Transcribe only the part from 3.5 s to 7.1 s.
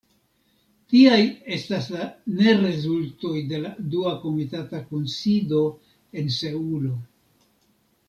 de la dua komitata kunsido en Seulo.